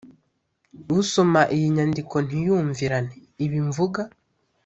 [0.99, 3.15] usoma iyi nyandiko ntiyumvirane!
[3.45, 4.01] ibi mvuga